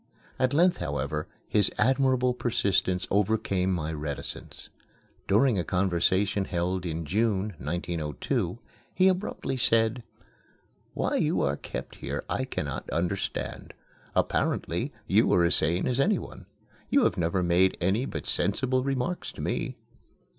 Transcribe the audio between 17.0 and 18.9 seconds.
have never made any but sensible